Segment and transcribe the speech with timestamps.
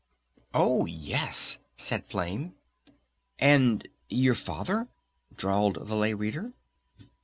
[0.55, 2.55] "Oh, yes!" said Flame.
[3.37, 4.87] "And your Father?"
[5.37, 6.53] drawled the Lay Reader.